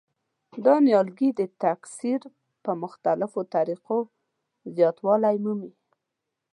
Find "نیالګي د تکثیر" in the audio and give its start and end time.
0.85-2.21